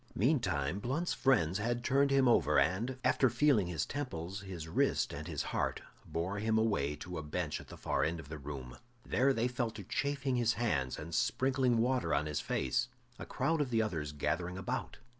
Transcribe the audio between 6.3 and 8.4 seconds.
him away to a bench at the far end of the